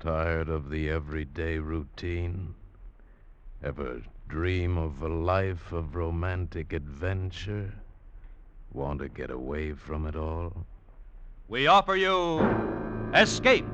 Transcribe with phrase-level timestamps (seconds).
[0.00, 2.54] Tired of the everyday routine?
[3.62, 7.74] Ever dream of a life of romantic adventure?
[8.72, 10.64] Want to get away from it all?
[11.48, 12.40] We offer you
[13.12, 13.66] Escape.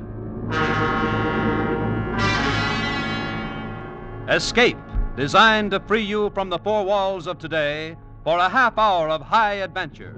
[4.28, 4.78] Escape,
[5.14, 9.22] designed to free you from the four walls of today for a half hour of
[9.22, 10.16] high adventure.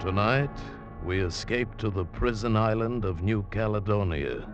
[0.00, 0.50] Tonight,
[1.06, 4.44] we escape to the prison island of New Caledonia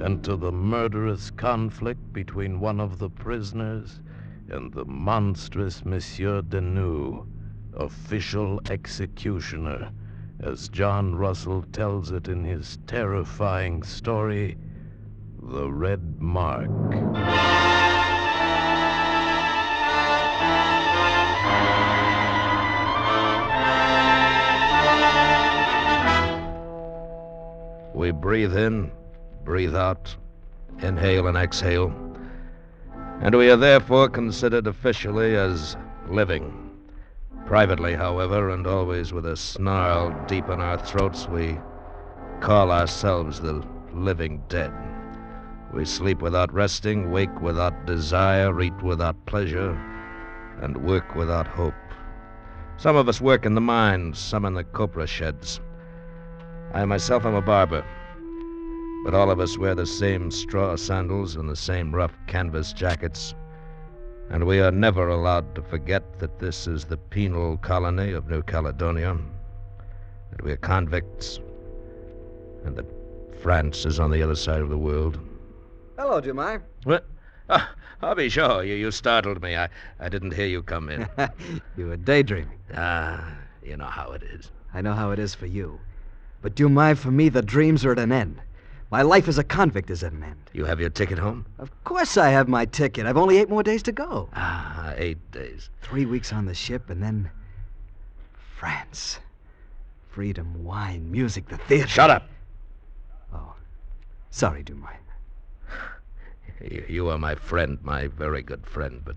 [0.00, 4.00] and to the murderous conflict between one of the prisoners
[4.48, 7.26] and the monstrous Monsieur Denou,
[7.74, 9.92] official executioner,
[10.40, 14.56] as John Russell tells it in his terrifying story,
[15.42, 16.70] The Red Mark.
[28.20, 28.92] Breathe in,
[29.44, 30.16] breathe out,
[30.80, 31.92] inhale and exhale,
[33.20, 35.76] and we are therefore considered officially as
[36.08, 36.70] living.
[37.46, 41.58] Privately, however, and always with a snarl deep in our throats, we
[42.40, 44.72] call ourselves the living dead.
[45.72, 49.72] We sleep without resting, wake without desire, eat without pleasure,
[50.60, 51.74] and work without hope.
[52.76, 55.60] Some of us work in the mines, some in the copra sheds.
[56.72, 57.84] I myself am a barber.
[59.04, 63.34] But all of us wear the same straw sandals and the same rough canvas jackets.
[64.30, 68.42] And we are never allowed to forget that this is the penal colony of New
[68.42, 69.18] Caledonia,
[70.30, 71.40] that we are convicts,
[72.64, 72.86] and that
[73.40, 75.18] France is on the other side of the world.
[75.98, 76.62] Hello, Jemai.
[76.84, 77.04] What?
[77.48, 77.68] Oh,
[78.02, 78.62] I'll be sure.
[78.62, 79.56] You, you startled me.
[79.56, 81.08] I, I didn't hear you come in.
[81.76, 82.58] you were daydreaming.
[82.76, 84.52] Ah, you know how it is.
[84.72, 85.80] I know how it is for you.
[86.40, 88.40] But Dumai, for me, the dreams are at an end.
[88.92, 90.50] My life as a convict is at an end.
[90.52, 91.46] You have your ticket home?
[91.58, 93.06] Of course I have my ticket.
[93.06, 94.28] I've only eight more days to go.
[94.34, 95.70] Ah, eight days.
[95.80, 97.30] Three weeks on the ship, and then
[98.58, 99.18] France.
[100.10, 101.88] Freedom, wine, music, the theater.
[101.88, 102.28] Shut up.
[103.32, 103.54] Oh,
[104.30, 104.96] sorry, Dumai.
[106.60, 109.16] You, you are my friend, my very good friend, but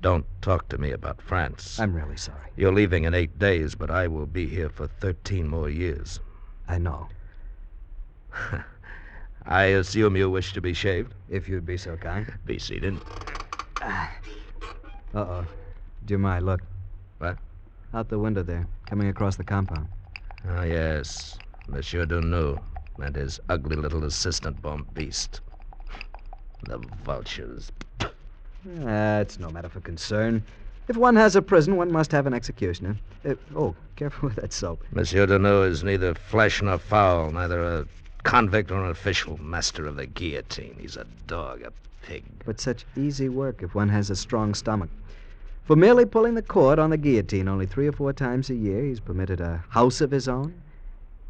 [0.00, 1.80] don't talk to me about France.
[1.80, 2.52] I'm really sorry.
[2.56, 6.20] You're leaving in eight days, but I will be here for 13 more years.
[6.68, 7.08] I know.
[9.46, 11.14] I assume you wish to be shaved?
[11.28, 12.32] If you'd be so kind.
[12.44, 12.98] Be seated.
[15.12, 15.46] Uh oh.
[16.06, 16.60] Dumai, look.
[17.18, 17.36] What?
[17.92, 19.88] Out the window there, coming across the compound.
[20.48, 21.36] Ah, yes.
[21.66, 22.60] Monsieur Duneau
[22.98, 25.40] and his ugly little assistant bomb beast.
[26.66, 27.72] The vultures.
[28.64, 30.42] That's no matter for concern.
[30.88, 32.96] If one has a prison, one must have an executioner.
[33.24, 34.82] Uh, oh, careful with that soap.
[34.92, 37.86] Monsieur Deneau is neither flesh nor fowl, neither a
[38.22, 40.76] convict or an official master of the guillotine.
[40.78, 41.72] He's a dog, a
[42.02, 42.24] pig.
[42.44, 44.90] But such easy work if one has a strong stomach.
[45.64, 48.84] For merely pulling the cord on the guillotine only three or four times a year,
[48.84, 50.54] he's permitted a house of his own,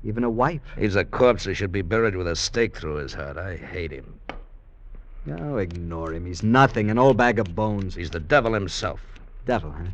[0.02, 0.62] even a wife.
[0.78, 3.36] He's a corpse who should be buried with a stake through his heart.
[3.36, 4.18] I hate him.
[5.30, 6.24] Oh, ignore him.
[6.24, 7.94] He's nothing, an old bag of bones.
[7.94, 9.00] He's the devil himself.
[9.44, 9.90] Devil, huh?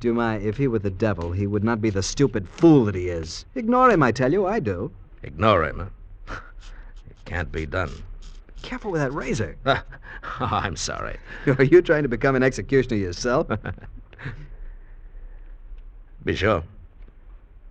[0.00, 3.08] Dumai, if he were the devil, he would not be the stupid fool that he
[3.08, 3.44] is.
[3.54, 4.46] Ignore him, I tell you.
[4.46, 4.90] I do.
[5.22, 5.90] Ignore him,
[6.26, 6.40] huh?
[7.08, 7.90] it can't be done.
[8.62, 9.56] Careful with that razor.
[9.66, 9.82] oh,
[10.40, 11.18] I'm sorry.
[11.46, 13.48] Are you trying to become an executioner yourself?
[16.24, 16.62] be sure.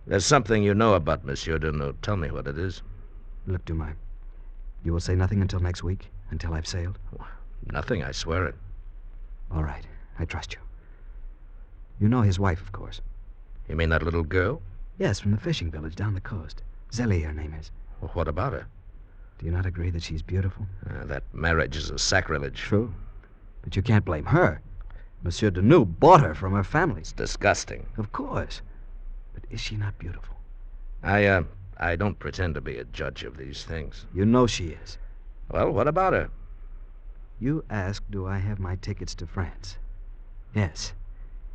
[0.06, 1.94] There's something you know about Monsieur Deneau.
[2.02, 2.82] Tell me what it is.
[3.46, 3.94] Look, Dumai.
[4.84, 6.98] You will say nothing until next week, until I've sailed?
[7.72, 8.56] Nothing, I swear it.
[9.52, 9.86] All right.
[10.20, 10.60] I trust you.
[12.00, 13.02] You know his wife, of course.
[13.68, 14.62] You mean that little girl?
[14.98, 16.64] Yes, from the fishing village down the coast.
[16.94, 17.72] Zelie, her name is.
[18.02, 18.68] Well, what about her?
[19.40, 20.66] Do you not agree that she's beautiful?
[20.90, 22.60] Uh, that marriage is a sacrilege.
[22.60, 22.94] True.
[23.62, 24.62] But you can't blame her.
[25.24, 27.02] Monsieur Denou bought her from her family.
[27.02, 27.86] It's disgusting.
[27.98, 28.62] Of course.
[29.34, 30.36] But is she not beautiful?
[31.04, 31.44] I, uh,
[31.78, 34.06] I don't pretend to be a judge of these things.
[34.14, 34.98] You know she is.
[35.52, 36.30] Well, what about her?
[37.40, 39.78] You ask, do I have my tickets to France?
[40.56, 40.94] Yes.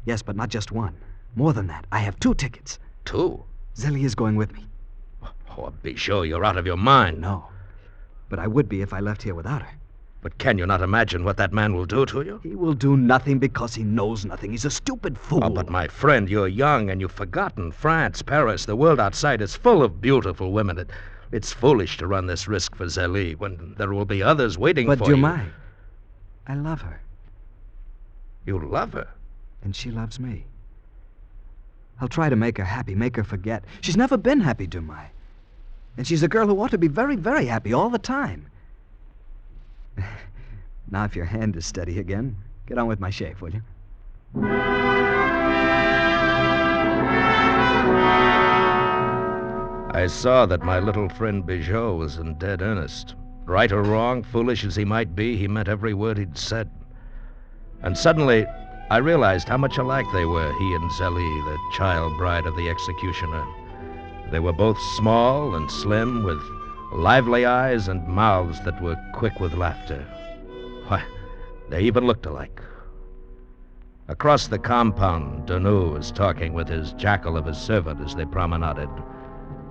[0.04, 0.94] Yes, but not just one.
[1.34, 1.86] More than that.
[1.90, 2.78] I have two tickets.
[3.04, 3.42] Two?
[3.76, 4.66] Zelie is going with me.
[5.58, 7.20] Oh, be sure you're out of your mind.
[7.20, 7.46] No.
[8.28, 9.74] But I would be if I left here without her.
[10.22, 12.40] But can you not imagine what that man will do to you?
[12.44, 14.52] He will do nothing because he knows nothing.
[14.52, 15.42] He's a stupid fool.
[15.42, 19.56] Oh, but my friend, you're young and you've forgotten France, Paris, the world outside is
[19.56, 20.78] full of beautiful women.
[20.78, 20.90] It,
[21.32, 24.98] it's foolish to run this risk for Zelie when there will be others waiting but
[24.98, 25.52] for Dumai, you.
[26.46, 27.00] I love her.
[28.46, 29.08] You love her?
[29.64, 30.44] And she loves me.
[32.00, 33.64] I'll try to make her happy, make her forget.
[33.80, 35.06] She's never been happy, Dumai.
[35.96, 38.46] And she's a girl who ought to be very, very happy all the time.
[40.90, 42.36] now, if your hand is steady again,
[42.66, 43.62] get on with my shave, will you?
[49.94, 53.14] I saw that my little friend Bijot was in dead earnest.
[53.44, 56.70] Right or wrong, foolish as he might be, he meant every word he'd said.
[57.82, 58.46] And suddenly,
[58.90, 62.70] I realized how much alike they were, he and Zélie, the child bride of the
[62.70, 63.44] executioner.
[64.32, 66.40] They were both small and slim, with
[66.90, 70.06] lively eyes and mouths that were quick with laughter.
[70.88, 71.04] Why,
[71.68, 72.62] they even looked alike.
[74.08, 78.88] Across the compound, Denou was talking with his jackal of a servant as they promenaded.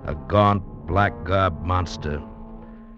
[0.04, 2.22] A gaunt, black garbed monster.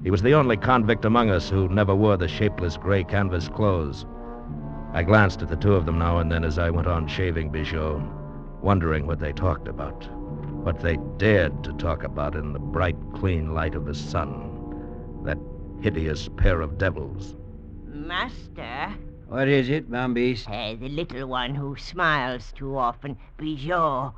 [0.03, 4.05] He was the only convict among us who never wore the shapeless gray canvas clothes.
[4.93, 7.51] I glanced at the two of them now and then as I went on shaving
[7.51, 8.03] Bijot,
[8.61, 10.07] wondering what they talked about,
[10.65, 14.51] what they dared to talk about in the bright, clean light of the sun.
[15.25, 15.37] That
[15.83, 17.35] hideous pair of devils.
[17.87, 18.95] Master,
[19.29, 20.49] What is it, Bombiste?
[20.49, 24.15] uh, the little one who smiles too often, Bijot,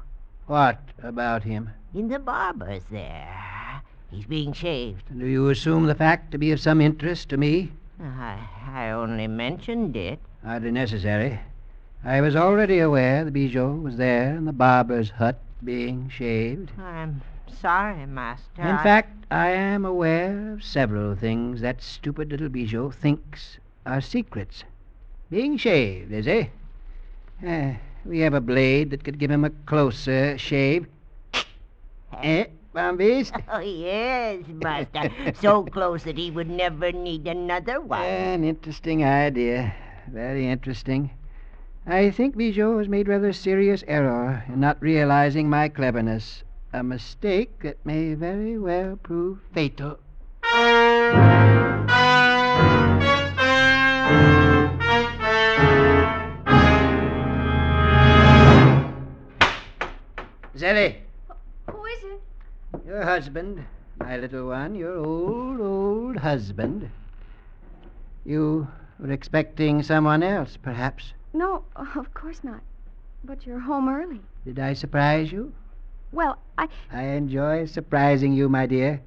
[0.46, 1.70] What about him?
[1.94, 3.82] in the barber's there.
[4.10, 5.02] He's being shaved.
[5.18, 7.72] Do you assume the fact to be of some interest to me?
[8.00, 8.38] I,
[8.72, 10.20] I only mentioned it.
[10.44, 11.40] Hardly necessary.
[12.04, 16.70] I was already aware the Bijot was there in the barber's hut being shaved.
[16.78, 17.22] I'm
[17.60, 18.62] sorry, Master.
[18.62, 24.00] In I- fact, I am aware of several things that stupid little Bijot thinks are
[24.00, 24.64] secrets.
[25.30, 26.50] Being shaved, is he?
[27.42, 27.74] Eh,
[28.04, 30.86] we have a blade that could give him a closer shave.
[32.22, 32.44] Eh,
[32.74, 33.42] Bombiste?
[33.50, 35.10] Oh, yes, Master.
[35.40, 38.02] so close that he would never need another one.
[38.04, 39.74] An interesting idea.
[40.12, 41.10] Very interesting.
[41.88, 46.42] I think Bijot has made rather a serious error in not realizing my cleverness.
[46.72, 49.98] A mistake that may very well prove fatal.
[60.56, 60.96] Zelly,
[61.70, 62.20] Who is it?
[62.86, 63.64] your husband,
[63.98, 66.88] my little one, your old, old husband.
[68.24, 68.66] You
[68.98, 71.12] were expecting someone else, perhaps.
[71.36, 72.60] No, of course not.
[73.22, 74.20] But you're home early.
[74.46, 75.52] Did I surprise you?
[76.12, 76.68] Well, I.
[76.90, 79.02] I enjoy surprising you, my dear.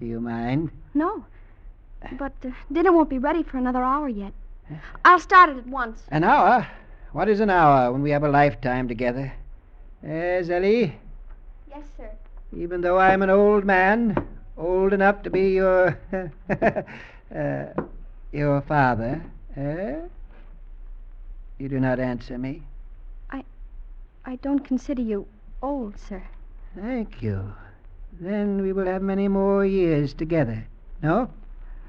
[0.00, 0.70] Do you mind?
[0.94, 1.24] No.
[2.18, 4.32] But uh, dinner won't be ready for another hour yet.
[5.04, 6.00] I'll start it at once.
[6.08, 6.66] An hour?
[7.12, 9.32] What is an hour when we have a lifetime together?
[10.04, 10.94] Eh, Zelly?
[11.68, 12.10] Yes, sir.
[12.56, 14.16] Even though I'm an old man,
[14.56, 15.98] old enough to be your.
[17.34, 17.82] uh,
[18.32, 19.22] your father,
[19.56, 20.00] eh?
[21.58, 22.62] You do not answer me.
[23.30, 23.44] I
[24.24, 25.26] I don't consider you
[25.62, 26.22] old, sir.
[26.74, 27.54] Thank you.
[28.20, 30.66] Then we will have many more years together.
[31.02, 31.30] No?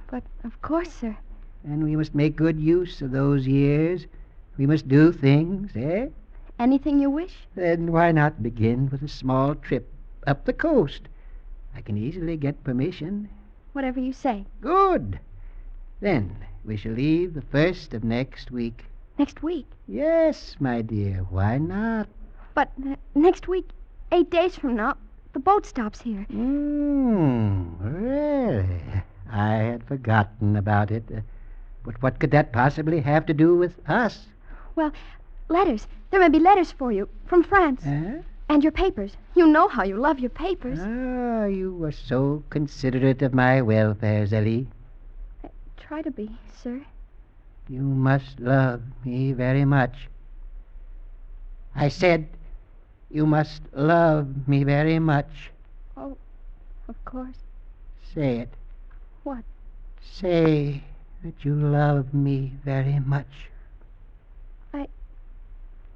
[0.10, 1.18] But of course, sir.
[1.66, 4.06] And we must make good use of those years.
[4.58, 6.08] We must do things, eh?
[6.58, 7.46] Anything you wish?
[7.56, 9.92] Then why not begin with a small trip
[10.26, 11.10] up the coast?
[11.76, 13.30] I can easily get permission.
[13.74, 14.46] Whatever you say.
[14.62, 15.20] Good.
[16.00, 18.86] Then we shall leave the first of next week.
[19.18, 19.66] Next week.
[19.88, 22.08] Yes, my dear, why not?
[22.54, 23.68] But uh, next week,
[24.12, 24.96] eight days from now,
[25.34, 26.24] the boat stops here.
[26.30, 28.82] Hmm, really?
[29.32, 31.04] I had forgotten about it.
[31.16, 31.22] Uh,
[31.84, 34.28] but what could that possibly have to do with us?
[34.76, 34.92] Well,
[35.50, 35.88] letters.
[36.12, 37.84] There may be letters for you from France.
[37.84, 38.22] Huh?
[38.50, 39.18] And your papers.
[39.36, 40.80] You know how you love your papers.
[40.82, 44.68] Ah, you are so considerate of my welfare, Zelly.
[45.78, 46.82] Try to be, sir.
[47.70, 50.08] You must love me very much.
[51.76, 52.28] I said,
[53.10, 55.52] you must love me very much.
[55.96, 56.18] Oh,
[56.88, 57.38] of course.
[58.14, 58.50] Say it.
[59.24, 59.44] What?
[60.02, 60.84] Say
[61.24, 63.50] that you love me very much.
[64.74, 64.88] I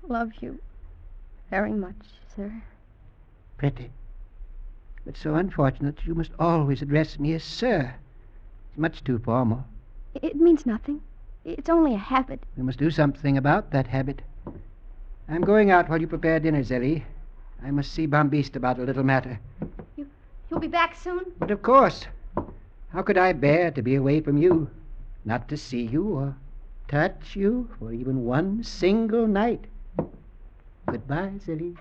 [0.08, 0.60] love you
[1.50, 1.96] very much,
[2.36, 2.52] sir.
[3.58, 3.92] Pretty.
[5.06, 7.96] But so unfortunate that you must always address me as sir.
[8.70, 9.66] It's much too formal.
[10.16, 11.02] It means nothing.
[11.44, 12.44] It's only a habit.
[12.56, 14.22] We must do something about that habit.
[15.28, 17.04] I'm going out while you prepare dinner, Zelly.
[17.64, 19.40] I must see Bombiste about a little matter.
[19.96, 20.08] You,
[20.50, 21.26] you'll be back soon?
[21.40, 22.06] But of course.
[22.90, 24.70] How could I bear to be away from you?
[25.26, 26.36] Not to see you or
[26.88, 29.66] touch you for even one single night.
[30.88, 31.78] Goodbye, Zelly.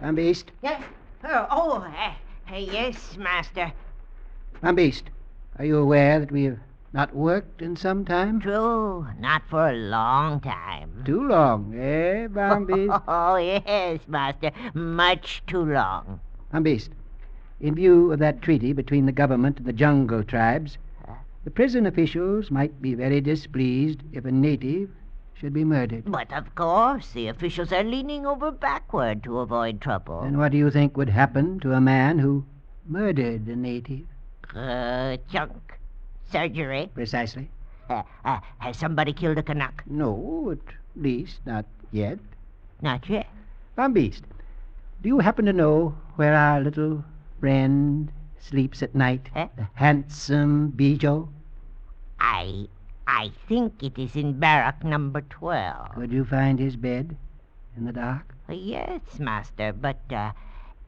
[0.00, 0.82] Bombiste, Yes.
[1.22, 2.12] Oh, oh uh,
[2.56, 3.72] yes, Master.
[4.62, 5.08] Bombiste,
[5.58, 6.58] are you aware that we have
[6.92, 8.40] Not worked in some time?
[8.40, 11.02] True, not for a long time.
[11.04, 13.02] Too long, eh, Bombiste?
[13.08, 14.50] Oh, yes, master.
[14.74, 16.20] Much too long.
[16.52, 16.90] Bombiste,
[17.60, 20.78] in view of that treaty between the government and the jungle tribes,
[21.44, 24.90] the prison officials might be very displeased if a native
[25.40, 26.04] should be murdered.
[26.04, 30.20] But of course, the officials are leaning over backward to avoid trouble.
[30.20, 32.44] And what do you think would happen to a man who
[32.86, 34.04] murdered a native?
[34.54, 35.78] Uh, chunk.
[36.30, 36.90] Surgery.
[36.92, 37.48] Precisely.
[37.88, 39.80] Uh, uh, has somebody killed a Kanak?
[39.86, 42.18] No, at least not yet.
[42.82, 43.26] Not yet.
[43.78, 44.24] Bombiste,
[45.02, 47.02] do you happen to know where our little
[47.40, 49.30] friend sleeps at night?
[49.34, 49.48] Eh?
[49.56, 51.28] The handsome Bijou?
[52.20, 52.68] I
[53.12, 55.94] I think it is in barrack number 12.
[55.96, 57.16] Could you find his bed
[57.76, 58.32] in the dark?
[58.48, 60.30] Yes, master, but uh,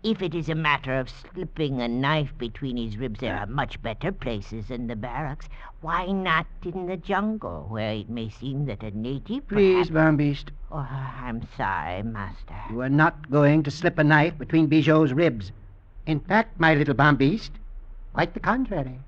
[0.04, 3.82] if it is a matter of slipping a knife between his ribs, there are much
[3.82, 5.48] better places than the barracks.
[5.80, 9.90] Why not in the jungle, where it may seem that a native Please.
[9.90, 12.54] Bombiste, Oh, I'm sorry, master.
[12.70, 15.50] you are not going to slip a knife between Bijou's ribs.
[16.06, 17.58] In fact, my little Bombiste,
[18.14, 19.00] quite the contrary.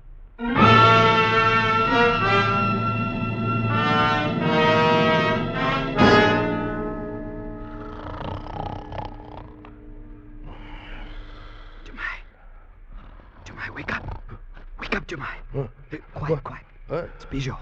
[15.07, 15.35] Wake up, Jemai.
[15.53, 15.67] Huh?
[15.91, 16.65] Uh, quiet, quiet.
[16.87, 17.09] What?
[17.15, 17.55] It's Bijou.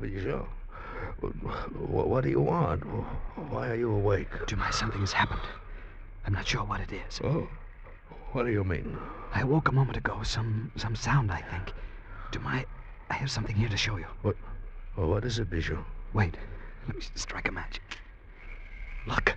[0.00, 0.46] Bijou?
[1.20, 2.82] What, what do you want?
[3.50, 4.30] Why are you awake?
[4.46, 5.40] Jemai, something has happened.
[6.26, 7.20] I'm not sure what it is.
[7.24, 7.48] Oh,
[8.32, 8.96] what do you mean?
[9.34, 10.22] I woke a moment ago.
[10.22, 11.72] Some some sound, I think.
[12.32, 12.64] Jemai,
[13.08, 14.06] I have something here to show you.
[14.22, 14.36] What?
[14.96, 15.78] Oh, what is it, Bijou?
[16.12, 16.36] Wait.
[16.86, 17.80] Let me strike a match.
[19.06, 19.36] Look.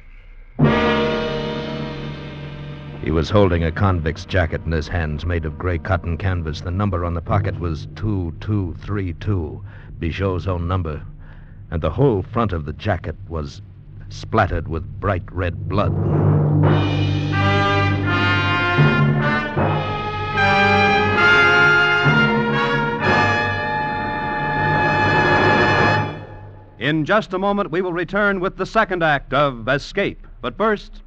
[3.03, 6.62] He was holding a convict's jacket in his hands made of gray cotton canvas.
[6.62, 9.62] The number on the pocket was 2232,
[10.00, 11.03] Bijou's own number.
[11.69, 13.62] And the whole front of the jacket was
[14.07, 15.91] splattered with bright red blood.
[26.79, 30.25] In just a moment, we will return with the second act of Escape.
[30.41, 31.01] But first,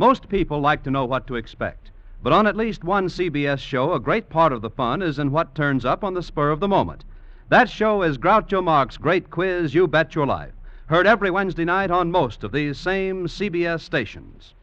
[0.00, 1.90] most people like to know what to expect.
[2.22, 5.30] But on at least one CBS show, a great part of the fun is in
[5.30, 7.04] what turns up on the spur of the moment.
[7.50, 10.54] That show is Groucho Marx's great quiz, You Bet Your Life,
[10.86, 14.54] heard every Wednesday night on most of these same CBS stations.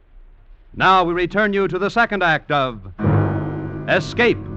[0.75, 2.91] Now we return you to the second act of
[3.87, 4.56] Escape.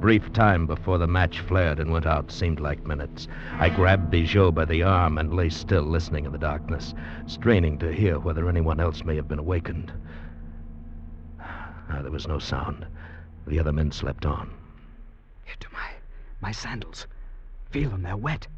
[0.00, 3.28] Brief time before the match flared and went out seemed like minutes.
[3.58, 6.94] I grabbed Bijou by the arm and lay still, listening in the darkness,
[7.26, 9.92] straining to hear whether anyone else may have been awakened.
[11.40, 12.86] Ah, there was no sound.
[13.46, 14.50] The other men slept on.
[15.44, 15.92] Here, Jemai.
[16.40, 17.06] My my sandals.
[17.70, 18.02] Feel them.
[18.02, 18.48] They're wet.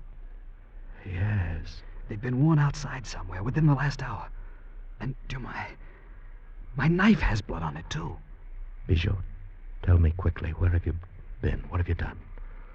[1.05, 1.83] Yes.
[2.09, 4.31] They've been worn outside somewhere within the last hour.
[4.99, 5.67] And, Jemai,
[6.75, 8.17] my knife has blood on it, too.
[8.87, 9.17] Bijou,
[9.83, 10.95] tell me quickly, where have you
[11.43, 11.63] been?
[11.69, 12.19] What have you done?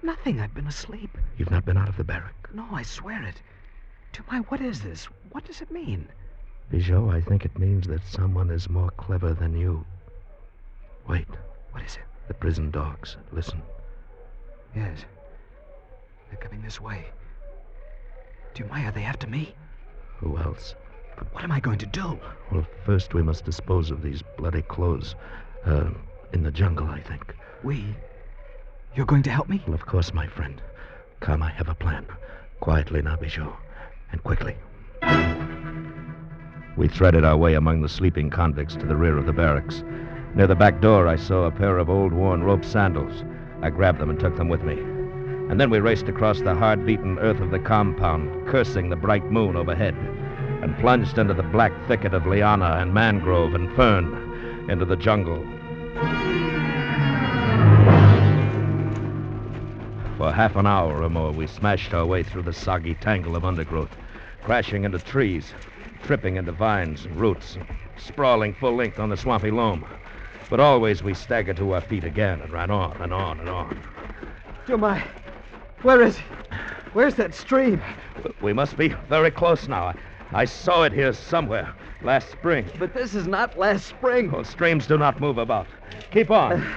[0.02, 0.40] Nothing.
[0.40, 1.18] I've been asleep.
[1.36, 2.48] You've not been out of the barrack.
[2.54, 3.42] No, I swear it.
[4.12, 5.06] Jemai, what is this?
[5.32, 6.06] What does it mean?
[6.70, 9.84] Bijou, I think it means that someone is more clever than you.
[11.08, 11.26] Wait,
[11.72, 12.02] What is it?
[12.28, 13.16] the prison dogs.
[13.32, 13.62] Listen.
[14.76, 14.98] Yes.
[16.28, 17.06] They're coming this way.
[18.54, 19.54] Jemai, are they after me?
[20.18, 20.74] Who else?
[21.16, 22.18] But what am I going to do?
[22.52, 25.14] Well, first we must dispose of these bloody clothes.
[25.64, 25.90] Uh,
[26.32, 27.34] in the jungle, I think.
[27.64, 27.94] We?
[28.98, 29.62] You're going to help me?
[29.64, 30.60] Well, of course, my friend.
[31.20, 32.04] Come, I have a plan.
[32.58, 33.52] Quietly now, Bijou.
[34.10, 34.56] And quickly.
[36.76, 39.84] We threaded our way among the sleeping convicts to the rear of the barracks.
[40.34, 43.22] Near the back door, I saw a pair of old worn rope sandals.
[43.62, 44.80] I grabbed them and took them with me.
[45.48, 49.26] And then we raced across the hard beaten earth of the compound, cursing the bright
[49.26, 54.84] moon overhead, and plunged into the black thicket of liana and mangrove and fern, into
[54.84, 55.46] the jungle.
[60.18, 63.44] For half an hour or more, we smashed our way through the soggy tangle of
[63.44, 63.96] undergrowth,
[64.42, 65.54] crashing into trees,
[66.02, 67.64] tripping into vines and roots, and
[67.96, 69.86] sprawling full length on the swampy loam.
[70.50, 73.80] But always we staggered to our feet again and ran on and on and on.
[74.66, 75.04] Jemai,
[75.82, 76.18] where is?
[76.94, 77.80] Where's that stream?
[78.42, 79.84] We must be very close now.
[79.84, 79.94] I,
[80.32, 81.72] I saw it here somewhere
[82.02, 82.68] last spring.
[82.76, 84.32] But this is not last spring.
[84.32, 85.68] Well, streams do not move about.
[86.10, 86.60] Keep on.
[86.60, 86.74] Uh,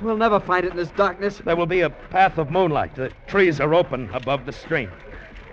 [0.00, 1.42] We'll never find it in this darkness.
[1.44, 2.94] There will be a path of moonlight.
[2.94, 4.90] The trees are open above the stream.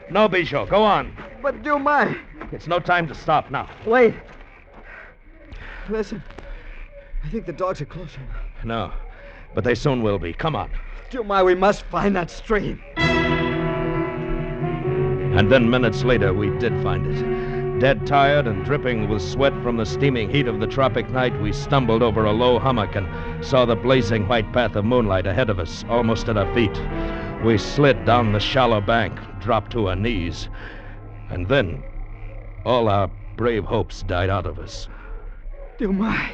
[0.09, 1.15] No, Bijou, go on.
[1.41, 2.17] But Jemai,
[2.51, 3.69] It's no time to stop now.
[3.85, 4.15] Wait.
[5.89, 6.23] Listen.
[7.25, 8.21] I think the dogs are closer.
[8.63, 8.93] No,
[9.53, 10.31] but they soon will be.
[10.33, 10.69] Come on.
[11.09, 12.81] Dumai, we must find that stream.
[15.35, 17.36] And then minutes later, we did find it.
[17.79, 21.53] Dead tired and dripping with sweat from the steaming heat of the tropic night, we
[21.53, 23.07] stumbled over a low hummock and
[23.45, 26.75] saw the blazing white path of moonlight ahead of us, almost at our feet.
[27.45, 30.49] We slid down the shallow bank, dropped to our knees.
[31.29, 31.83] And then,
[32.65, 34.87] all our brave hopes died out of us.
[35.77, 36.31] Dumai.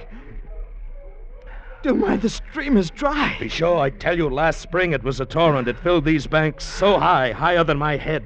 [1.84, 3.36] Dumai, the stream is dry.
[3.38, 5.68] Be sure, I tell you, last spring it was a torrent.
[5.68, 8.24] It filled these banks so high, higher than my head.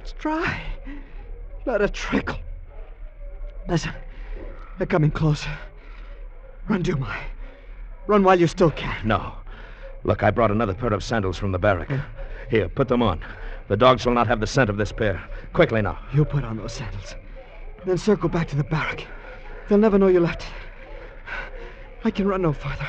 [0.00, 0.60] It's dry.
[1.66, 2.38] Not a trickle.
[3.68, 3.92] Listen,
[4.78, 5.50] they're coming closer.
[6.68, 7.18] Run, Dumai.
[8.06, 8.96] Run while you still can.
[9.06, 9.34] No.
[10.04, 11.90] Look, I brought another pair of sandals from the barrack.
[12.48, 13.20] Here, put them on.
[13.66, 15.20] The dogs will not have the scent of this pair.
[15.52, 15.98] Quickly now.
[16.14, 17.16] You put on those sandals.
[17.84, 19.04] Then circle back to the barrack.
[19.68, 20.46] They'll never know you left.
[22.04, 22.86] I can run no farther.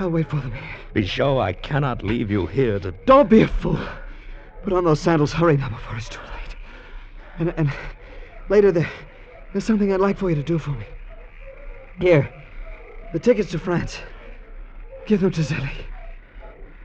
[0.00, 0.76] I'll wait for them here.
[0.92, 2.90] Be sure I cannot leave you here to.
[3.06, 3.78] Don't be a fool.
[4.64, 5.32] Put on those sandals.
[5.32, 6.35] Hurry now before it's too late.
[7.38, 7.72] And, and
[8.48, 8.90] later there,
[9.52, 10.86] there's something I'd like for you to do for me.
[12.00, 12.32] Here,
[13.12, 13.98] the tickets to France.
[15.06, 15.84] Give them to Zélie.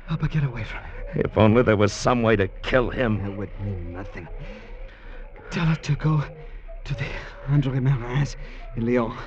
[0.07, 0.91] Help her get away from him.
[1.25, 3.21] If only there was some way to kill him.
[3.23, 4.27] That would mean nothing.
[5.49, 6.23] Tell her to go
[6.83, 7.05] to the
[7.49, 8.37] Andre Marin's
[8.75, 9.17] in Lyon.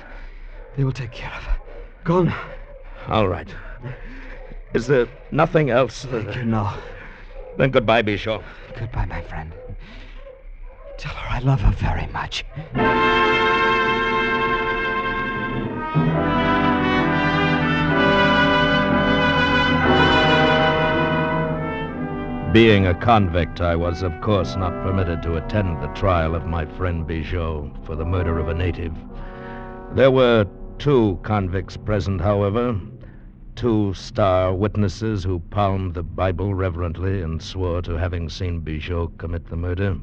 [0.75, 1.57] They will take care of her.
[2.03, 2.41] Go now.
[3.07, 3.47] All right.
[4.73, 6.05] Is there nothing else?
[6.05, 6.71] Thank you, no.
[7.57, 8.43] Then goodbye, Bichot.
[8.77, 9.53] Goodbye, my friend.
[10.97, 12.45] Tell her I love her very much.
[22.53, 26.65] Being a convict, I was, of course, not permitted to attend the trial of my
[26.65, 28.93] friend Bichot for the murder of a native.
[29.93, 30.47] There were
[30.77, 32.79] two convicts present, however,
[33.55, 39.47] two star witnesses who palmed the Bible reverently and swore to having seen Bichot commit
[39.49, 39.97] the murder.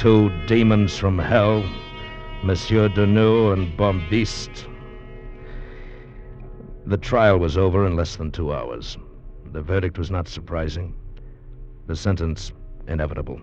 [0.00, 1.62] Two demons from hell,
[2.42, 4.66] Monsieur Deneux and Bombiste.
[6.86, 8.96] The trial was over in less than two hours.
[9.52, 10.94] The verdict was not surprising.
[11.86, 12.50] The sentence
[12.88, 13.42] inevitable.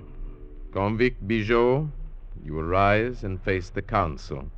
[0.71, 1.91] Convict Bichot,
[2.43, 4.49] you will rise and face the council.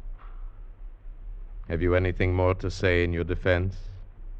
[1.68, 3.76] Have you anything more to say in your defense?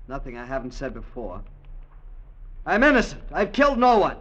[0.08, 1.43] Nothing I haven't said before.
[2.65, 3.24] I'm innocent.
[3.34, 4.15] I've killed no one.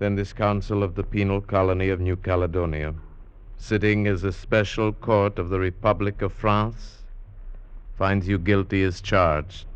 [0.00, 2.94] Then this council of the penal colony of New Caledonia,
[3.58, 7.02] sitting as a special court of the Republic of France,
[7.98, 9.66] finds you guilty as charged.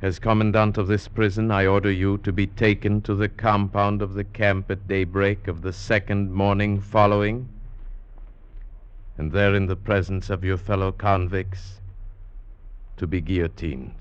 [0.00, 4.14] As commandant of this prison, I order you to be taken to the compound of
[4.14, 7.50] the camp at daybreak of the second morning following,
[9.18, 11.82] and there, in the presence of your fellow convicts,
[12.96, 13.92] to be guillotined.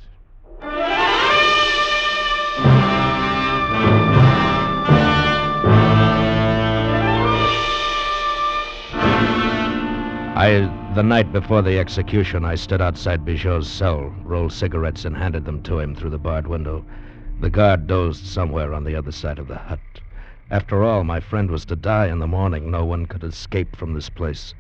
[10.39, 10.52] I,
[10.95, 15.62] the night before the execution, I stood outside Bichot's cell, rolled cigarettes, and handed them
[15.63, 16.86] to him through the barred window.
[17.41, 19.82] The guard dozed somewhere on the other side of the hut.
[20.49, 22.71] After all, my friend was to die in the morning.
[22.71, 24.54] No one could escape from this place,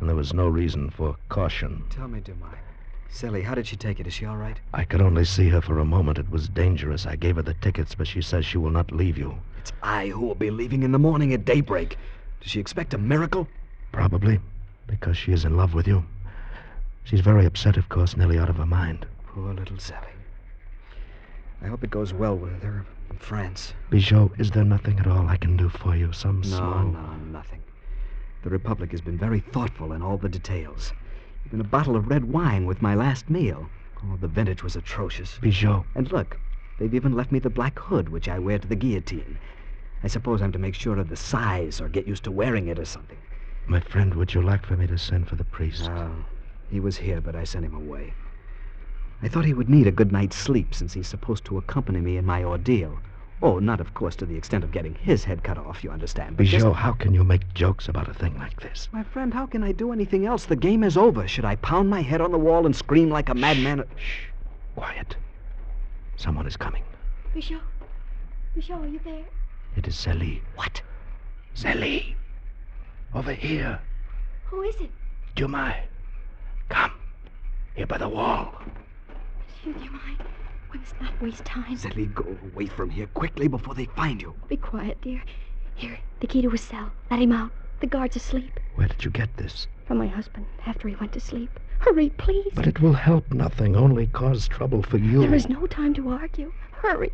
[0.00, 1.84] and there was no reason for caution.
[1.90, 2.56] Tell me, Dumai.
[3.10, 4.06] Silly, how did she take it?
[4.06, 4.56] Is she all right?
[4.72, 6.16] I could only see her for a moment.
[6.16, 7.04] It was dangerous.
[7.04, 9.38] I gave her the tickets, but she says she will not leave you.
[9.58, 11.98] It's I who will be leaving in the morning at daybreak.
[12.40, 13.46] Does she expect a miracle?
[13.92, 14.40] Probably,
[14.88, 16.04] because she is in love with you.
[17.04, 19.06] She's very upset, of course, nearly out of her mind.
[19.26, 20.08] Poor little Sally.
[21.62, 23.74] I hope it goes well with her in France.
[23.90, 26.12] Bichot, is there nothing at all I can do for you?
[26.12, 26.84] Some No, small...
[26.84, 27.62] no, nothing.
[28.42, 30.92] The Republic has been very thoughtful in all the details.
[31.46, 33.68] Even a bottle of red wine with my last meal.
[34.04, 35.38] Oh, the vintage was atrocious.
[35.42, 36.38] Bichot, And look,
[36.78, 39.38] they've even left me the black hood, which I wear to the guillotine.
[40.02, 42.78] I suppose I'm to make sure of the size or get used to wearing it
[42.78, 43.18] or something.
[43.68, 45.84] My friend, would you like for me to send for the priest?
[45.84, 46.10] No.
[46.70, 48.12] He was here, but I sent him away.
[49.22, 52.16] I thought he would need a good night's sleep since he's supposed to accompany me
[52.16, 52.98] in my ordeal.
[53.40, 56.36] Oh, not, of course, to the extent of getting his head cut off, you understand.
[56.36, 58.88] But just- how can you make jokes about a thing like this?
[58.92, 60.44] My friend, how can I do anything else?
[60.46, 61.26] The game is over.
[61.28, 63.84] Should I pound my head on the wall and scream like a madman?
[63.96, 64.26] Shh.
[64.74, 65.16] Quiet.
[66.16, 66.82] Someone is coming.
[67.34, 67.60] Michel?
[68.56, 69.24] Michel, are you there?
[69.76, 70.42] It is Celie.
[70.56, 70.82] What?
[71.54, 72.16] Celie!
[73.14, 73.80] Over here.
[74.46, 74.90] Who is it?
[75.36, 75.76] Dumai.
[76.68, 76.92] Come.
[77.74, 78.52] Here by the wall.
[79.64, 80.16] Monsieur Dumai.
[80.72, 81.76] We must not waste time.
[81.76, 84.34] Zélie, go away from here quickly before they find you.
[84.48, 85.22] Be quiet, dear.
[85.74, 86.90] Here, the key to his cell.
[87.10, 87.50] Let him out.
[87.80, 88.60] The guard's asleep.
[88.74, 89.66] Where did you get this?
[89.86, 91.48] From my husband, after he went to sleep.
[91.78, 92.52] Hurry, please.
[92.54, 95.20] But it will help nothing, only cause trouble for you.
[95.20, 96.52] There is no time to argue.
[96.72, 97.12] Hurry.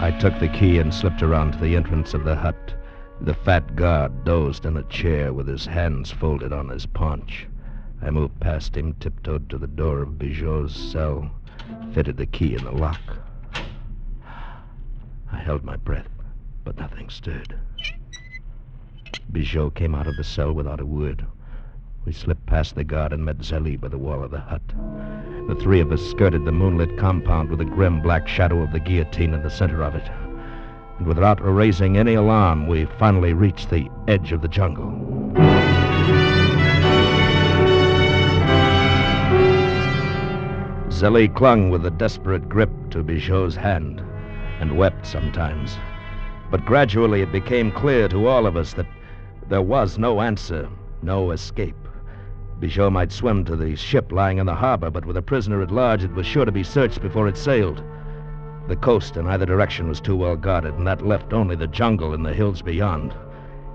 [0.00, 2.74] I took the key and slipped around to the entrance of the hut.
[3.20, 7.46] The fat guard dozed in a chair with his hands folded on his paunch.
[8.00, 11.30] I moved past him, tiptoed to the door of Bijot's cell,
[11.92, 13.00] fitted the key in the lock.
[15.32, 16.08] I held my breath,
[16.64, 17.54] but nothing stirred.
[19.32, 21.26] Bijot came out of the cell without a word.
[22.04, 24.62] We slipped past the guard and met Zélie by the wall of the hut.
[25.48, 28.80] The three of us skirted the moonlit compound with the grim black shadow of the
[28.80, 30.08] guillotine in the center of it.
[30.98, 34.92] And without raising any alarm, we finally reached the edge of the jungle.
[40.88, 44.02] Zélie clung with a desperate grip to Bijot's hand
[44.58, 45.76] and wept sometimes.
[46.50, 48.86] But gradually it became clear to all of us that
[49.48, 50.68] there was no answer,
[51.02, 51.76] no escape.
[52.58, 55.70] Bijot might swim to the ship lying in the harbor, but with a prisoner at
[55.70, 57.80] large, it was sure to be searched before it sailed.
[58.68, 62.12] The coast in either direction was too well guarded, and that left only the jungle
[62.12, 63.14] and the hills beyond.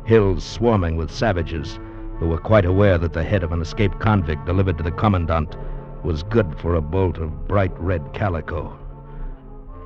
[0.06, 1.79] Hills swarming with savages
[2.19, 5.58] who were quite aware that the head of an escaped convict delivered to the commandant
[6.03, 8.77] was good for a bolt of bright red calico.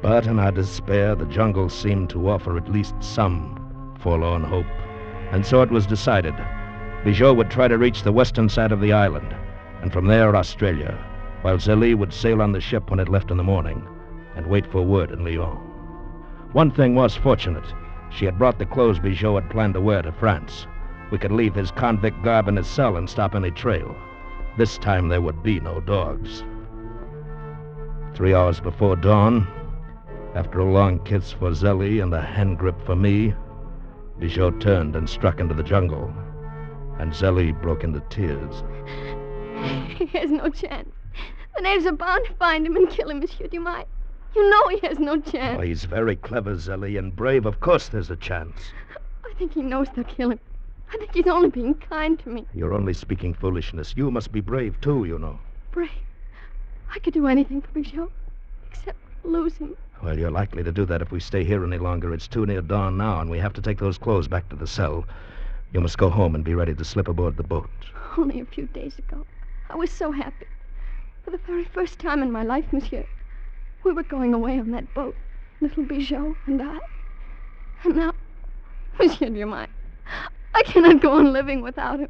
[0.01, 4.65] But in our despair, the jungle seemed to offer at least some forlorn hope.
[5.31, 6.35] And so it was decided.
[7.05, 9.33] Bijot would try to reach the western side of the island,
[9.81, 11.01] and from there, Australia,
[11.43, 13.87] while Zélie would sail on the ship when it left in the morning
[14.37, 15.57] and wait for word in Lyon.
[16.53, 17.65] One thing was fortunate.
[18.11, 20.67] She had brought the clothes Bijot had planned to wear to France.
[21.11, 23.95] We could leave his convict garb in his cell and stop any trail.
[24.57, 26.43] This time there would be no dogs.
[28.13, 29.47] Three hours before dawn,
[30.35, 33.33] after a long kiss for Zélie and a hand grip for me,
[34.19, 36.13] Bijot turned and struck into the jungle,
[36.99, 38.63] and Zélie broke into tears.
[39.97, 40.89] He has no chance.
[41.55, 43.85] The natives are bound to find him and kill him, Monsieur Dumas.
[44.37, 45.57] You know he has no chance.
[45.57, 47.47] Oh, he's very clever, Zélie, and brave.
[47.47, 48.71] Of course there's a chance.
[49.25, 50.39] I think he knows they'll kill him.
[50.93, 52.45] I think he's only being kind to me.
[52.53, 53.95] You're only speaking foolishness.
[53.97, 55.39] You must be brave, too, you know.
[55.71, 55.89] Brave.
[56.93, 58.11] I could do anything for Bijot,
[58.69, 59.75] except lose him.
[60.03, 62.13] Well, you're likely to do that if we stay here any longer.
[62.13, 64.67] It's too near dawn now, and we have to take those clothes back to the
[64.67, 65.03] cell.
[65.73, 67.71] You must go home and be ready to slip aboard the boat.
[68.15, 69.25] Only a few days ago,
[69.71, 70.45] I was so happy.
[71.25, 73.03] For the very first time in my life, monsieur,
[73.87, 75.15] we were going away on that boat,
[75.61, 76.77] little Bijot and I.
[77.85, 78.13] And now,
[78.99, 79.69] Monsieur Dumas,
[80.53, 82.09] I cannot go on living without him.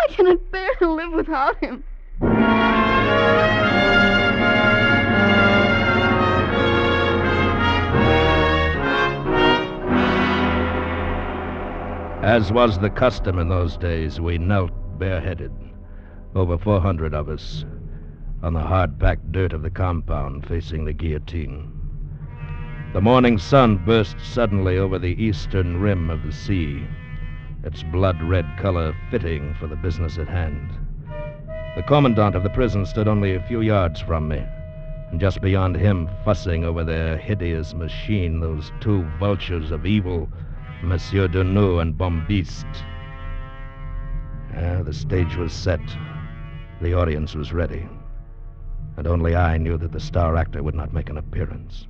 [0.00, 1.84] I cannot bear to live without him.
[12.22, 15.52] As was the custom in those days, we knelt bareheaded,
[16.34, 17.66] over 400 of us,
[18.42, 21.72] on the hard packed dirt of the compound facing the guillotine.
[22.92, 26.86] The morning sun burst suddenly over the eastern rim of the sea,
[27.64, 30.70] its blood red color fitting for the business at hand.
[31.76, 34.44] The commandant of the prison stood only a few yards from me,
[35.10, 40.28] and just beyond him, fussing over their hideous machine, those two vultures of evil,
[40.82, 42.84] Monsieur Deneau and Bombiste.
[44.56, 45.80] Ah, the stage was set.
[46.80, 47.88] The audience was ready.
[48.98, 51.86] And only I knew that the star actor would not make an appearance.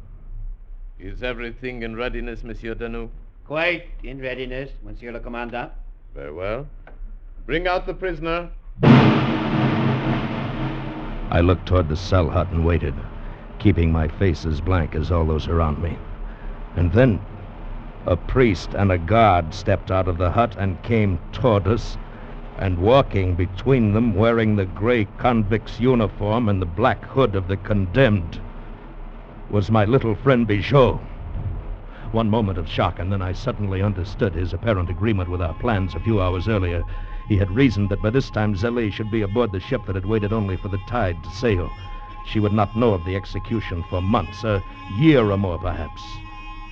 [0.99, 3.09] Is everything in readiness, Monsieur Denou?
[3.47, 5.73] Quite in readiness, Monsieur le Commandant.
[6.15, 6.67] Very well.
[7.47, 8.51] Bring out the prisoner.
[11.31, 12.95] I looked toward the cell hut and waited,
[13.59, 15.97] keeping my face as blank as all those around me.
[16.77, 17.23] And then
[18.05, 21.97] a priest and a guard stepped out of the hut and came toward us,
[22.59, 27.57] and walking between them, wearing the gray convict's uniform and the black hood of the
[27.57, 28.41] condemned,
[29.49, 31.01] was my little friend Bijot.
[32.13, 35.95] One moment of shock, and then I suddenly understood his apparent agreement with our plans
[35.95, 36.83] a few hours earlier.
[37.29, 40.07] He had reasoned that by this time Zélie should be aboard the ship that had
[40.07, 41.71] waited only for the tide to sail.
[42.27, 44.63] She would not know of the execution for months, a
[44.99, 46.03] year or more perhaps.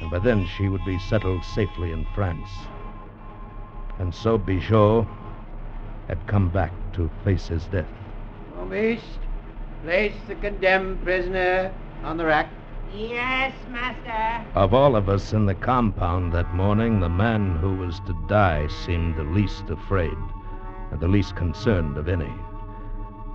[0.00, 2.48] And by then she would be settled safely in France.
[3.98, 5.06] And so Bijot
[6.08, 7.86] had come back to face his death.
[8.56, 9.18] Bombiste,
[9.82, 12.48] place the condemned prisoner on the rack.
[12.94, 14.48] Yes, master.
[14.54, 18.68] Of all of us in the compound that morning, the man who was to die
[18.68, 20.16] seemed the least afraid
[20.90, 22.32] and the least concerned of any.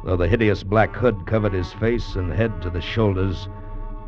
[0.03, 3.49] Though the hideous black hood covered his face and head to the shoulders,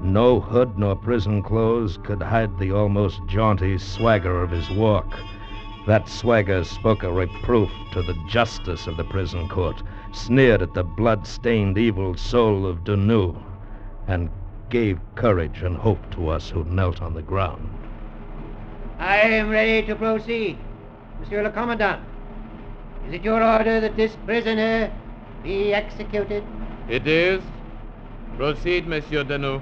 [0.02, 5.13] No hood nor prison clothes could hide the almost jaunty swagger of his walk.
[5.86, 10.84] That swagger spoke a reproof to the justice of the prison court, sneered at the
[10.84, 13.36] blood-stained evil soul of Danu,
[14.08, 14.30] and
[14.69, 17.69] gave courage and hope to us who knelt on the ground.
[18.98, 20.58] I am ready to proceed.
[21.19, 22.02] Monsieur le Commandant,
[23.08, 24.89] is it your order that this prisoner
[25.43, 26.46] be executed?
[26.88, 27.43] It is.
[28.38, 29.60] Proceed, Monsieur Danu.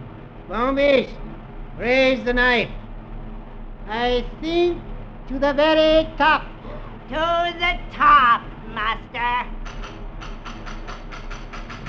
[0.47, 1.09] Bombiste,
[1.79, 2.69] raise the knife.
[3.87, 4.79] I think
[5.31, 6.43] to the very top.
[7.07, 8.41] To the top,
[8.73, 9.49] master.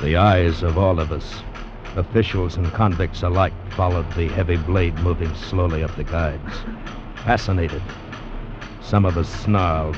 [0.01, 1.43] The eyes of all of us,
[1.97, 6.55] officials and convicts alike, followed the heavy blade moving slowly up the guides.
[7.25, 7.83] Fascinated.
[8.81, 9.97] Some of us snarled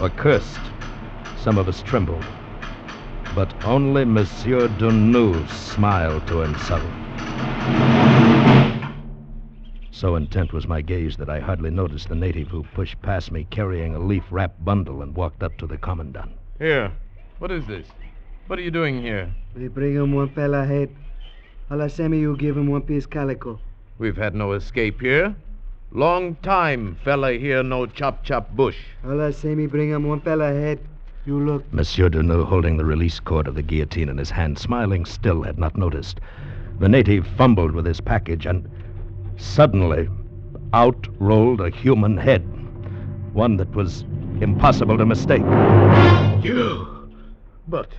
[0.00, 0.60] or cursed.
[1.38, 2.24] Some of us trembled.
[3.34, 7.95] But only Monsieur Dunu smiled to himself.
[9.96, 13.46] So intent was my gaze that I hardly noticed the native who pushed past me
[13.48, 16.32] carrying a leaf wrapped bundle and walked up to the commandant.
[16.58, 16.92] Here.
[17.38, 17.86] What is this?
[18.46, 19.32] What are you doing here?
[19.54, 20.90] We bring him one fella head.
[21.70, 23.58] Alasemi, you give him one piece calico.
[23.96, 25.34] We've had no escape here.
[25.92, 28.76] Long time fella here no chop chop bush.
[29.02, 30.78] Alasemi, bring him one fella head.
[31.24, 31.72] You look.
[31.72, 35.58] Monsieur Dunu, holding the release cord of the guillotine in his hand, smiling still, had
[35.58, 36.20] not noticed.
[36.80, 38.68] The native fumbled with his package, and
[39.36, 40.08] suddenly
[40.72, 42.42] out rolled a human head.
[43.32, 44.02] One that was
[44.40, 45.42] impossible to mistake.
[46.42, 47.10] You!
[47.68, 47.90] But,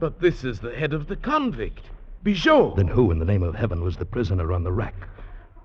[0.00, 1.90] but this is the head of the convict,
[2.24, 2.76] Bijot.
[2.76, 4.94] Then who, in the name of heaven, was the prisoner on the rack?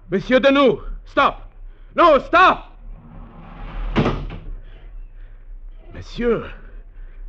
[0.10, 1.52] Monsieur Danu, stop!
[1.96, 2.78] No, stop!
[5.94, 6.52] Monsieur,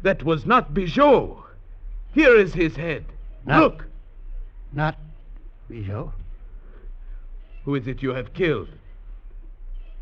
[0.02, 1.42] that was not Bijot.
[2.12, 3.04] Here is his head.
[3.46, 3.86] Not- Look,
[4.72, 4.96] Not
[5.70, 6.12] Bijot.
[7.64, 8.68] Who is it you have killed?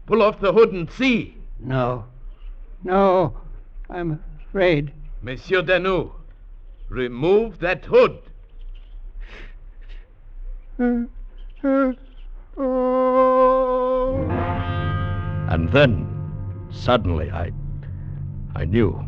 [0.07, 1.37] Pull off the hood and see.
[1.59, 2.05] No.
[2.85, 3.37] No.
[3.91, 4.93] I'm afraid.
[5.23, 6.13] Monsieur Danu,
[6.89, 8.19] remove that hood.
[10.79, 11.09] And
[15.73, 16.07] then,
[16.71, 17.51] suddenly, I.
[18.55, 19.05] I knew.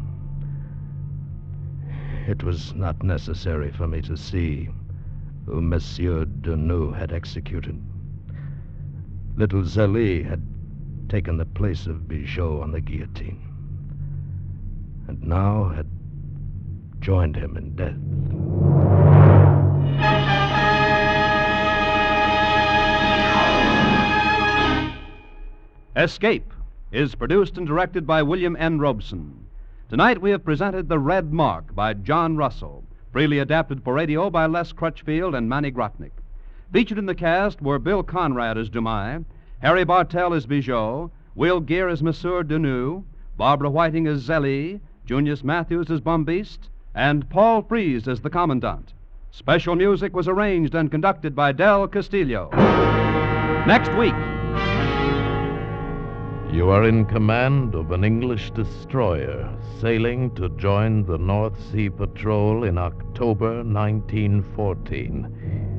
[2.26, 4.68] It was not necessary for me to see
[5.46, 7.82] who Monsieur Denu had executed.
[9.40, 10.42] Little Zélie had
[11.08, 13.40] taken the place of Bijot on the guillotine,
[15.08, 15.86] and now had
[17.00, 17.96] joined him in death.
[25.96, 26.52] Escape
[26.92, 28.78] is produced and directed by William N.
[28.78, 29.46] Robson.
[29.88, 34.44] Tonight we have presented The Red Mark by John Russell, freely adapted for radio by
[34.44, 36.19] Les Crutchfield and Manny Grotnick.
[36.72, 39.24] Featured in the cast were Bill Conrad as Dumais,
[39.58, 43.02] Harry Bartell as Bijot, Will Geer as Monsieur Denu,
[43.36, 48.92] Barbara Whiting as Zélie, Junius Matthews as Bombiste, and Paul Frees as the Commandant.
[49.32, 52.50] Special music was arranged and conducted by Del Castillo.
[53.66, 54.14] Next week,
[56.52, 59.48] You are in command of an English destroyer
[59.80, 65.69] sailing to join the North Sea Patrol in October 1914.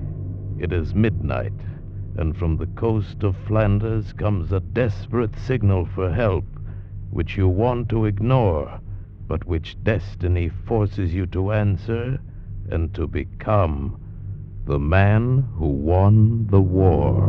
[0.59, 1.53] It is midnight,
[2.17, 6.45] and from the coast of Flanders comes a desperate signal for help,
[7.09, 8.79] which you want to ignore,
[9.27, 12.19] but which destiny forces you to answer
[12.69, 13.99] and to become
[14.65, 17.27] the man who won the war.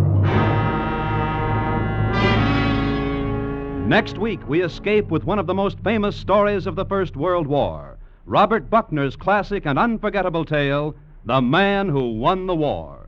[3.87, 7.47] Next week, we escape with one of the most famous stories of the First World
[7.47, 13.02] War Robert Buckner's classic and unforgettable tale, The Man Who Won the War.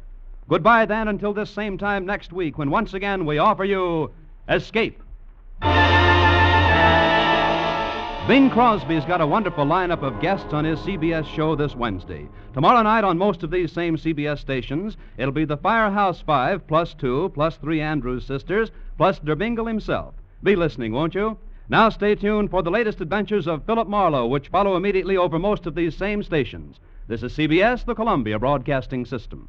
[0.49, 4.11] Goodbye, then, until this same time next week, when once again we offer you
[4.49, 5.03] Escape.
[8.27, 12.27] Bing Crosby's got a wonderful lineup of guests on his CBS show this Wednesday.
[12.55, 16.95] Tomorrow night on most of these same CBS stations, it'll be the Firehouse Five plus
[16.95, 20.15] two plus three Andrews sisters plus Der Bingle himself.
[20.43, 21.39] Be listening, won't you?
[21.69, 25.65] Now stay tuned for the latest adventures of Philip Marlowe, which follow immediately over most
[25.67, 26.81] of these same stations.
[27.09, 29.49] This is CBS, the Columbia Broadcasting System.